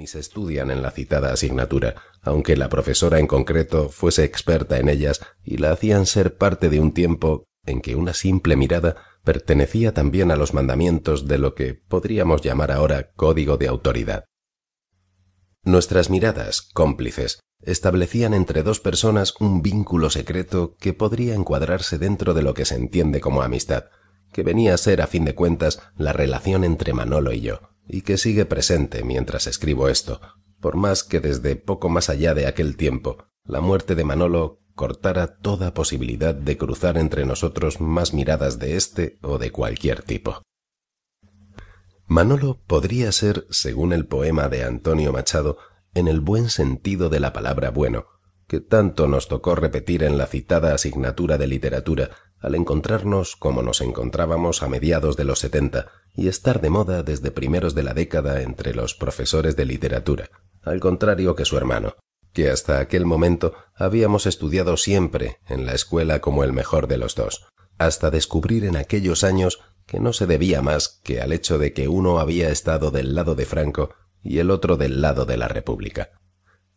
ni 0.00 0.06
se 0.06 0.18
estudian 0.18 0.70
en 0.70 0.80
la 0.80 0.92
citada 0.92 1.30
asignatura, 1.30 1.96
aunque 2.22 2.56
la 2.56 2.70
profesora 2.70 3.18
en 3.18 3.26
concreto 3.26 3.90
fuese 3.90 4.24
experta 4.24 4.78
en 4.78 4.88
ellas 4.88 5.20
y 5.44 5.58
la 5.58 5.72
hacían 5.72 6.06
ser 6.06 6.38
parte 6.38 6.70
de 6.70 6.80
un 6.80 6.92
tiempo 6.92 7.44
en 7.66 7.82
que 7.82 7.96
una 7.96 8.14
simple 8.14 8.56
mirada 8.56 8.96
pertenecía 9.24 9.92
también 9.92 10.30
a 10.30 10.36
los 10.36 10.54
mandamientos 10.54 11.28
de 11.28 11.36
lo 11.36 11.54
que 11.54 11.74
podríamos 11.74 12.40
llamar 12.40 12.72
ahora 12.72 13.10
código 13.12 13.58
de 13.58 13.68
autoridad. 13.68 14.24
Nuestras 15.64 16.08
miradas, 16.08 16.62
cómplices, 16.62 17.40
establecían 17.60 18.32
entre 18.32 18.62
dos 18.62 18.80
personas 18.80 19.34
un 19.38 19.60
vínculo 19.60 20.08
secreto 20.08 20.76
que 20.80 20.94
podría 20.94 21.34
encuadrarse 21.34 21.98
dentro 21.98 22.32
de 22.32 22.40
lo 22.40 22.54
que 22.54 22.64
se 22.64 22.76
entiende 22.76 23.20
como 23.20 23.42
amistad, 23.42 23.84
que 24.32 24.44
venía 24.44 24.72
a 24.72 24.78
ser 24.78 25.02
a 25.02 25.06
fin 25.06 25.26
de 25.26 25.34
cuentas 25.34 25.82
la 25.94 26.14
relación 26.14 26.64
entre 26.64 26.94
Manolo 26.94 27.34
y 27.34 27.42
yo, 27.42 27.69
y 27.92 28.02
que 28.02 28.16
sigue 28.16 28.44
presente 28.44 29.02
mientras 29.04 29.46
escribo 29.46 29.88
esto, 29.88 30.20
por 30.60 30.76
más 30.76 31.04
que 31.04 31.20
desde 31.20 31.56
poco 31.56 31.88
más 31.88 32.08
allá 32.08 32.34
de 32.34 32.46
aquel 32.46 32.76
tiempo 32.76 33.18
la 33.44 33.60
muerte 33.60 33.94
de 33.94 34.04
Manolo 34.04 34.60
cortara 34.74 35.38
toda 35.38 35.74
posibilidad 35.74 36.34
de 36.34 36.56
cruzar 36.56 36.96
entre 36.96 37.26
nosotros 37.26 37.80
más 37.80 38.14
miradas 38.14 38.58
de 38.58 38.76
este 38.76 39.18
o 39.22 39.38
de 39.38 39.50
cualquier 39.50 40.02
tipo. 40.02 40.42
Manolo 42.06 42.60
podría 42.66 43.12
ser, 43.12 43.46
según 43.50 43.92
el 43.92 44.06
poema 44.06 44.48
de 44.48 44.64
Antonio 44.64 45.12
Machado, 45.12 45.58
en 45.94 46.08
el 46.08 46.20
buen 46.20 46.48
sentido 46.48 47.08
de 47.08 47.20
la 47.20 47.32
palabra 47.32 47.70
bueno, 47.70 48.06
que 48.46 48.60
tanto 48.60 49.06
nos 49.06 49.28
tocó 49.28 49.54
repetir 49.54 50.02
en 50.02 50.18
la 50.18 50.26
citada 50.26 50.74
asignatura 50.74 51.38
de 51.38 51.46
literatura 51.46 52.10
al 52.40 52.54
encontrarnos 52.54 53.36
como 53.36 53.62
nos 53.62 53.80
encontrábamos 53.80 54.62
a 54.62 54.68
mediados 54.68 55.16
de 55.16 55.24
los 55.24 55.40
setenta 55.40 55.88
y 56.20 56.28
estar 56.28 56.60
de 56.60 56.68
moda 56.68 57.02
desde 57.02 57.30
primeros 57.30 57.74
de 57.74 57.82
la 57.82 57.94
década 57.94 58.42
entre 58.42 58.74
los 58.74 58.94
profesores 58.94 59.56
de 59.56 59.64
literatura, 59.64 60.28
al 60.60 60.78
contrario 60.78 61.34
que 61.34 61.46
su 61.46 61.56
hermano, 61.56 61.94
que 62.34 62.50
hasta 62.50 62.78
aquel 62.78 63.06
momento 63.06 63.54
habíamos 63.74 64.26
estudiado 64.26 64.76
siempre 64.76 65.38
en 65.48 65.64
la 65.64 65.72
escuela 65.72 66.20
como 66.20 66.44
el 66.44 66.52
mejor 66.52 66.88
de 66.88 66.98
los 66.98 67.14
dos, 67.14 67.46
hasta 67.78 68.10
descubrir 68.10 68.66
en 68.66 68.76
aquellos 68.76 69.24
años 69.24 69.60
que 69.86 69.98
no 69.98 70.12
se 70.12 70.26
debía 70.26 70.60
más 70.60 71.00
que 71.02 71.22
al 71.22 71.32
hecho 71.32 71.56
de 71.56 71.72
que 71.72 71.88
uno 71.88 72.18
había 72.18 72.50
estado 72.50 72.90
del 72.90 73.14
lado 73.14 73.34
de 73.34 73.46
Franco 73.46 73.94
y 74.22 74.40
el 74.40 74.50
otro 74.50 74.76
del 74.76 75.00
lado 75.00 75.24
de 75.24 75.38
la 75.38 75.48
República. 75.48 76.10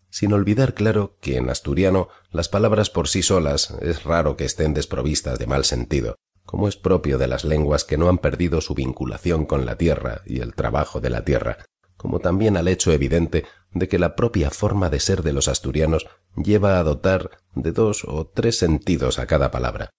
Sin 0.10 0.32
olvidar, 0.32 0.74
claro, 0.74 1.18
que 1.20 1.36
en 1.36 1.50
asturiano 1.50 2.08
las 2.32 2.48
palabras 2.48 2.90
por 2.90 3.10
sí 3.10 3.22
solas 3.22 3.76
es 3.82 4.06
raro 4.06 4.38
que 4.38 4.46
estén 4.46 4.74
desprovistas 4.74 5.38
de 5.38 5.48
mal 5.48 5.66
sentido, 5.66 6.16
como 6.46 6.68
es 6.68 6.76
propio 6.76 7.18
de 7.18 7.28
las 7.28 7.44
lenguas 7.44 7.84
que 7.84 7.98
no 7.98 8.10
han 8.10 8.18
perdido 8.18 8.62
su 8.62 8.74
vinculación 8.74 9.46
con 9.46 9.66
la 9.66 9.78
tierra 9.78 10.22
y 10.26 10.40
el 10.40 10.54
trabajo 10.54 11.02
de 11.02 11.10
la 11.10 11.24
tierra, 11.24 11.58
como 11.98 12.20
también 12.20 12.58
al 12.58 12.68
hecho 12.68 12.92
evidente 12.92 13.46
de 13.72 13.88
que 13.88 14.00
la 14.00 14.16
propia 14.16 14.50
forma 14.50 14.90
de 14.90 15.00
ser 15.00 15.24
de 15.24 15.34
los 15.34 15.48
asturianos 15.48 16.08
lleva 16.36 16.80
a 16.80 16.84
dotar 16.84 17.32
de 17.56 17.72
dos 17.72 18.04
o 18.06 18.28
tres 18.28 18.58
sentidos 18.58 19.20
a 19.20 19.26
cada 19.26 19.52
palabra, 19.52 19.90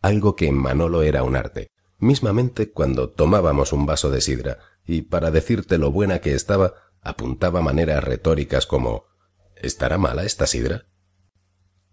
algo 0.00 0.36
que 0.36 0.46
en 0.46 0.56
Manolo 0.56 1.02
era 1.02 1.22
un 1.22 1.36
arte, 1.36 1.68
mismamente 1.98 2.70
cuando 2.70 3.10
tomábamos 3.10 3.72
un 3.72 3.86
vaso 3.86 4.10
de 4.10 4.20
sidra, 4.20 4.58
y 4.84 5.02
para 5.02 5.30
decirte 5.30 5.78
lo 5.78 5.92
buena 5.92 6.20
que 6.20 6.34
estaba, 6.34 6.74
apuntaba 7.00 7.62
maneras 7.62 8.02
retóricas 8.02 8.66
como 8.66 9.04
¿Estará 9.62 9.96
mala 9.96 10.24
esta 10.24 10.48
sidra? 10.48 10.86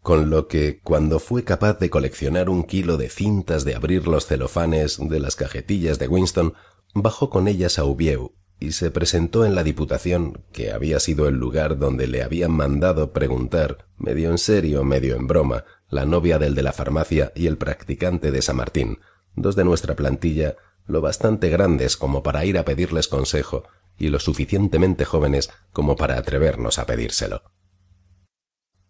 Con 0.02 0.30
lo 0.30 0.47
que, 0.47 0.80
cuando 0.81 1.19
fue 1.19 1.44
capaz 1.44 1.80
de 1.80 1.89
coleccionar 1.89 2.50
un 2.50 2.64
kilo 2.64 2.97
de 2.97 3.09
cintas 3.09 3.66
de 3.66 3.75
abrir 3.75 4.08
los 4.08 4.25
celofanes 4.25 4.97
de 5.00 5.19
las 5.19 5.36
cajetillas 5.36 6.00
de 6.00 6.08
Winston, 6.08 6.53
bajó 6.94 7.30
con 7.30 7.47
ellas 7.47 7.80
a 7.80 7.86
Ubieu 7.86 8.33
y 8.59 8.73
se 8.73 8.91
presentó 8.91 9.45
en 9.45 9.56
la 9.56 9.64
Diputación, 9.64 10.44
que 10.52 10.72
había 10.72 11.00
sido 11.00 11.28
el 11.28 11.36
lugar 11.36 11.80
donde 11.80 12.08
le 12.08 12.23
habían 12.23 12.52
mandado 12.52 13.14
preguntar, 13.14 13.86
medio 13.97 14.31
en 14.31 14.38
serio, 14.38 14.83
medio 14.83 15.16
en 15.16 15.28
broma, 15.28 15.64
la 15.89 16.06
novia 16.06 16.39
del 16.39 16.56
de 16.56 16.63
la 16.63 16.73
farmacia 16.73 17.31
y 17.36 17.47
el 17.47 17.58
practicante 17.58 18.31
de 18.31 18.41
San 18.41 18.58
Martín, 18.58 19.00
dos 19.35 19.56
de 19.56 19.63
nuestra 19.63 19.95
plantilla, 19.95 20.57
lo 20.88 21.01
bastante 21.01 21.50
grandes 21.50 21.95
como 21.95 22.22
para 22.22 22.44
ir 22.45 22.57
a 22.57 22.66
pedirles 22.66 23.07
consejo 23.07 23.63
y 23.97 24.09
lo 24.09 24.19
suficientemente 24.19 25.06
jóvenes 25.06 25.50
como 25.72 25.95
para 25.95 26.18
atrevernos 26.18 26.79
a 26.79 26.85
pedírselo. 26.85 27.44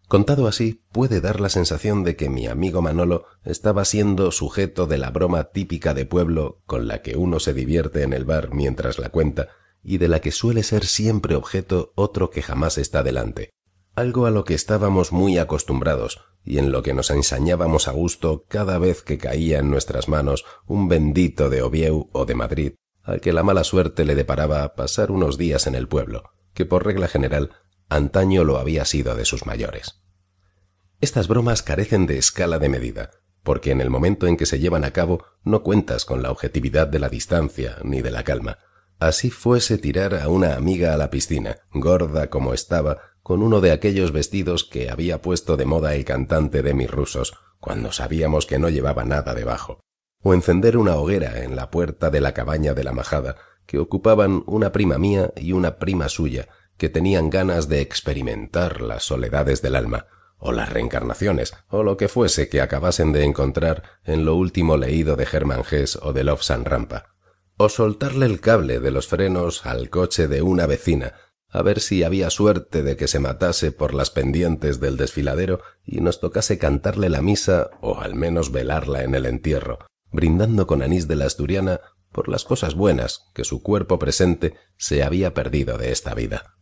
Contado 0.10 0.48
así, 0.48 0.82
puede 0.92 1.22
dar 1.22 1.40
la 1.40 1.50
sensación 1.50 2.04
de 2.04 2.16
que 2.16 2.30
mi 2.30 2.48
amigo 2.48 2.82
Manolo 2.82 3.26
estaba 3.44 3.86
siendo 3.86 4.32
sujeto 4.32 4.88
de 4.88 4.98
la 4.98 5.12
broma 5.12 5.52
típica 5.52 5.94
de 5.94 6.08
pueblo 6.08 6.64
con 6.66 6.88
la 6.88 7.04
que 7.04 7.16
uno 7.16 7.40
se 7.40 7.54
divierte 7.54 8.02
en 8.02 8.14
el 8.14 8.26
bar 8.26 8.52
mientras 8.52 8.98
la 8.98 9.10
cuenta 9.10 9.50
y 9.84 10.00
de 10.00 10.08
la 10.08 10.20
que 10.20 10.32
suele 10.32 10.64
ser 10.64 10.88
siempre 10.88 11.36
objeto 11.36 11.94
otro 11.94 12.32
que 12.32 12.42
jamás 12.42 12.80
está 12.80 13.04
delante, 13.04 13.52
algo 13.94 14.26
a 14.26 14.32
lo 14.32 14.46
que 14.46 14.56
estábamos 14.56 15.12
muy 15.12 15.38
acostumbrados 15.38 16.22
y 16.44 16.58
en 16.58 16.72
lo 16.72 16.82
que 16.82 16.96
nos 16.96 17.12
ensañábamos 17.12 17.88
a 17.88 17.92
gusto 17.92 18.46
cada 18.48 18.80
vez 18.80 19.04
que 19.04 19.20
caía 19.20 19.60
en 19.60 19.70
nuestras 19.70 20.10
manos 20.10 20.44
un 20.66 20.88
bendito 20.88 21.52
de 21.52 21.62
Oviedo 21.62 22.10
o 22.14 22.26
de 22.26 22.34
Madrid 22.34 22.74
al 23.04 23.22
que 23.22 23.32
la 23.32 23.44
mala 23.44 23.64
suerte 23.64 24.06
le 24.06 24.16
deparaba 24.16 24.74
pasar 24.74 25.12
unos 25.12 25.38
días 25.38 25.68
en 25.68 25.76
el 25.76 25.88
pueblo, 25.88 26.32
que 26.56 26.66
por 26.66 26.84
regla 26.84 27.08
general 27.08 27.52
antaño 27.90 28.44
lo 28.44 28.58
había 28.58 28.86
sido 28.86 29.16
de 29.16 29.26
sus 29.26 29.46
mayores. 29.46 30.02
Estas 31.02 31.28
bromas 31.28 31.64
carecen 31.64 32.06
de 32.06 32.18
escala 32.18 32.60
de 32.60 32.70
medida, 32.70 33.12
porque 33.44 33.72
en 33.72 33.82
el 33.82 33.90
momento 33.90 34.28
en 34.28 34.38
que 34.38 34.46
se 34.46 34.60
llevan 34.60 34.84
a 34.84 34.92
cabo 34.92 35.24
no 35.44 35.64
cuentas 35.64 36.06
con 36.06 36.22
la 36.22 36.32
objetividad 36.32 36.88
de 36.88 37.00
la 37.00 37.10
distancia 37.10 37.78
ni 37.84 38.02
de 38.02 38.12
la 38.12 38.24
calma. 38.24 38.60
Así 39.00 39.30
fuese 39.30 39.78
tirar 39.78 40.14
a 40.14 40.28
una 40.28 40.56
amiga 40.56 40.94
a 40.94 40.98
la 40.98 41.10
piscina, 41.10 41.58
gorda 41.72 42.30
como 42.30 42.54
estaba, 42.54 43.00
con 43.24 43.42
uno 43.42 43.62
de 43.62 43.72
aquellos 43.72 44.12
vestidos 44.12 44.66
que 44.66 44.90
había 44.90 45.22
puesto 45.22 45.56
de 45.56 45.66
moda 45.66 45.96
el 45.96 46.04
cantante 46.04 46.62
de 46.62 46.74
mis 46.74 46.92
rusos, 46.92 47.34
cuando 47.60 47.92
sabíamos 47.92 48.46
que 48.46 48.60
no 48.60 48.70
llevaba 48.70 49.06
nada 49.06 49.34
debajo, 49.34 49.80
o 50.22 50.34
encender 50.34 50.78
una 50.78 50.96
hoguera 50.96 51.44
en 51.44 51.56
la 51.56 51.70
puerta 51.70 52.10
de 52.10 52.22
la 52.22 52.34
cabaña 52.34 52.74
de 52.74 52.84
la 52.84 52.92
majada, 52.92 53.36
que 53.66 53.80
ocupaban 53.80 54.44
una 54.48 54.72
prima 54.72 54.98
mía 54.98 55.32
y 55.36 55.54
una 55.54 55.78
prima 55.78 56.10
suya, 56.10 56.50
que 56.80 56.90
tenían 56.90 57.30
ganas 57.30 57.68
de 57.68 57.82
experimentar 57.82 58.82
las 58.82 59.04
soledades 59.04 59.62
del 59.62 59.76
alma, 59.76 60.08
o 60.40 60.54
las 60.54 60.70
reencarnaciones, 60.70 61.54
o 61.68 61.84
lo 61.84 61.98
que 61.98 62.08
fuese 62.08 62.48
que 62.48 62.62
acabasen 62.62 63.12
de 63.12 63.26
encontrar 63.26 63.84
en 64.06 64.24
lo 64.24 64.36
último 64.36 64.78
leído 64.78 65.18
de 65.18 65.26
Germán 65.26 65.64
o 66.02 66.14
de 66.14 66.24
Lobsan 66.24 66.64
Rampa, 66.64 67.14
o 67.58 67.68
soltarle 67.68 68.26
el 68.26 68.40
cable 68.40 68.80
de 68.80 68.92
los 68.92 69.08
frenos 69.08 69.66
al 69.66 69.90
coche 69.90 70.30
de 70.30 70.42
una 70.42 70.66
vecina, 70.66 71.16
a 71.50 71.62
ver 71.62 71.82
si 71.82 72.04
había 72.04 72.30
suerte 72.30 72.82
de 72.82 72.96
que 72.96 73.10
se 73.10 73.20
matase 73.20 73.74
por 73.74 73.94
las 73.94 74.10
pendientes 74.10 74.80
del 74.80 74.96
desfiladero 74.96 75.62
y 75.84 76.00
nos 76.00 76.22
tocase 76.22 76.58
cantarle 76.58 77.10
la 77.10 77.22
misa 77.22 77.72
o 77.82 78.00
al 78.00 78.16
menos 78.16 78.54
velarla 78.54 79.04
en 79.04 79.16
el 79.16 79.26
entierro, 79.26 79.80
brindando 80.12 80.66
con 80.66 80.82
anís 80.82 81.10
de 81.10 81.18
la 81.18 81.26
asturiana 81.26 81.82
por 82.14 82.30
las 82.30 82.46
cosas 82.46 82.76
buenas 82.76 83.26
que 83.34 83.44
su 83.44 83.62
cuerpo 83.62 84.00
presente 84.00 84.54
se 84.78 85.04
había 85.04 85.34
perdido 85.34 85.78
de 85.78 85.92
esta 85.92 86.14
vida 86.14 86.59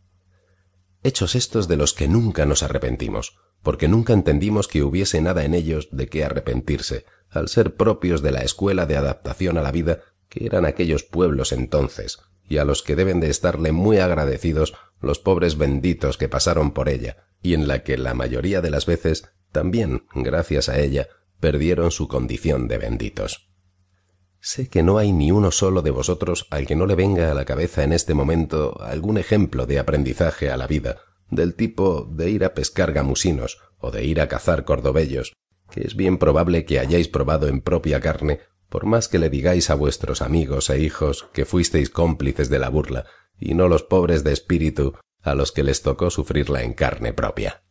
hechos 1.08 1.34
estos 1.34 1.66
de 1.66 1.76
los 1.76 1.92
que 1.92 2.06
nunca 2.06 2.46
nos 2.46 2.62
arrepentimos, 2.62 3.36
porque 3.62 3.88
nunca 3.88 4.12
entendimos 4.12 4.68
que 4.68 4.84
hubiese 4.84 5.20
nada 5.20 5.44
en 5.44 5.54
ellos 5.54 5.88
de 5.90 6.08
qué 6.08 6.24
arrepentirse, 6.24 7.04
al 7.28 7.48
ser 7.48 7.74
propios 7.74 8.22
de 8.22 8.30
la 8.30 8.42
escuela 8.42 8.86
de 8.86 8.96
adaptación 8.96 9.58
a 9.58 9.62
la 9.62 9.72
vida 9.72 10.00
que 10.28 10.46
eran 10.46 10.64
aquellos 10.64 11.02
pueblos 11.02 11.52
entonces, 11.52 12.18
y 12.48 12.58
a 12.58 12.64
los 12.64 12.82
que 12.82 12.96
deben 12.96 13.20
de 13.20 13.30
estarle 13.30 13.72
muy 13.72 13.98
agradecidos 13.98 14.74
los 15.00 15.18
pobres 15.18 15.56
benditos 15.58 16.16
que 16.16 16.28
pasaron 16.28 16.72
por 16.72 16.88
ella, 16.88 17.28
y 17.42 17.54
en 17.54 17.66
la 17.66 17.82
que 17.82 17.98
la 17.98 18.14
mayoría 18.14 18.60
de 18.60 18.70
las 18.70 18.86
veces 18.86 19.28
también, 19.52 20.04
gracias 20.14 20.68
a 20.68 20.78
ella, 20.78 21.08
perdieron 21.40 21.90
su 21.90 22.08
condición 22.08 22.68
de 22.68 22.78
benditos. 22.78 23.47
Sé 24.40 24.68
que 24.68 24.82
no 24.82 24.98
hay 24.98 25.12
ni 25.12 25.32
uno 25.32 25.50
solo 25.50 25.82
de 25.82 25.90
vosotros 25.90 26.46
al 26.50 26.66
que 26.66 26.76
no 26.76 26.86
le 26.86 26.94
venga 26.94 27.30
a 27.30 27.34
la 27.34 27.44
cabeza 27.44 27.82
en 27.82 27.92
este 27.92 28.14
momento 28.14 28.80
algún 28.80 29.18
ejemplo 29.18 29.66
de 29.66 29.78
aprendizaje 29.78 30.50
a 30.50 30.56
la 30.56 30.66
vida, 30.66 30.98
del 31.30 31.54
tipo 31.54 32.08
de 32.10 32.30
ir 32.30 32.44
a 32.44 32.54
pescar 32.54 32.92
gamusinos 32.92 33.58
o 33.78 33.90
de 33.90 34.04
ir 34.04 34.20
a 34.20 34.28
cazar 34.28 34.64
cordobellos, 34.64 35.34
que 35.70 35.82
es 35.82 35.96
bien 35.96 36.18
probable 36.18 36.64
que 36.64 36.78
hayáis 36.78 37.08
probado 37.08 37.48
en 37.48 37.60
propia 37.60 38.00
carne, 38.00 38.40
por 38.68 38.86
más 38.86 39.08
que 39.08 39.18
le 39.18 39.30
digáis 39.30 39.70
a 39.70 39.74
vuestros 39.74 40.22
amigos 40.22 40.70
e 40.70 40.80
hijos 40.80 41.28
que 41.32 41.44
fuisteis 41.44 41.90
cómplices 41.90 42.48
de 42.48 42.58
la 42.58 42.68
burla, 42.68 43.06
y 43.38 43.54
no 43.54 43.68
los 43.68 43.82
pobres 43.82 44.24
de 44.24 44.32
espíritu 44.32 44.94
a 45.22 45.34
los 45.34 45.52
que 45.52 45.64
les 45.64 45.82
tocó 45.82 46.10
sufrirla 46.10 46.62
en 46.62 46.74
carne 46.74 47.12
propia. 47.12 47.62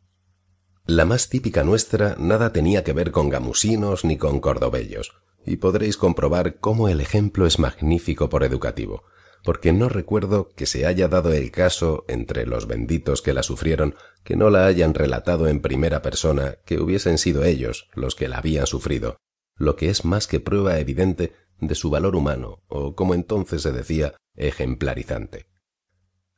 La 0.85 1.05
más 1.05 1.29
típica 1.29 1.63
nuestra 1.63 2.15
nada 2.17 2.53
tenía 2.53 2.83
que 2.83 2.93
ver 2.93 3.11
con 3.11 3.29
gamusinos 3.29 4.05
ni 4.05 4.17
con 4.17 4.39
cordobellos, 4.39 5.13
y 5.47 5.57
podréis 5.57 5.97
comprobar 5.97 6.59
cómo 6.59 6.89
el 6.89 7.01
ejemplo 7.01 7.47
es 7.47 7.57
magnífico 7.57 8.29
por 8.29 8.44
educativo, 8.44 9.03
porque 9.44 9.71
no 9.71 9.89
recuerdo 9.89 10.49
que 10.49 10.65
se 10.65 10.85
haya 10.85 11.07
dado 11.07 11.31
el 11.33 11.51
caso 11.51 12.03
entre 12.07 12.45
los 12.45 12.67
benditos 12.67 13.21
que 13.21 13.33
la 13.33 13.44
sufrieron 13.44 13.95
que 14.23 14.35
no 14.35 14.49
la 14.49 14.65
hayan 14.65 14.94
relatado 14.94 15.47
en 15.47 15.61
primera 15.61 16.01
persona 16.01 16.57
que 16.65 16.79
hubiesen 16.79 17.17
sido 17.17 17.45
ellos 17.45 17.89
los 17.95 18.13
que 18.15 18.27
la 18.27 18.39
habían 18.39 18.67
sufrido, 18.67 19.17
lo 19.55 19.75
que 19.75 19.89
es 19.89 20.03
más 20.03 20.27
que 20.27 20.41
prueba 20.41 20.79
evidente 20.79 21.31
de 21.59 21.75
su 21.75 21.89
valor 21.89 22.15
humano, 22.15 22.63
o 22.67 22.95
como 22.95 23.15
entonces 23.15 23.61
se 23.61 23.71
decía, 23.71 24.15
ejemplarizante. 24.35 25.47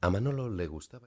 A 0.02 0.10
Manolo 0.10 0.50
le 0.50 0.68
gustaba 0.68 0.98